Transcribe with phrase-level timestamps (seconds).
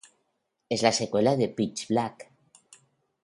[0.67, 2.27] Es la secuela de "Pitch Black".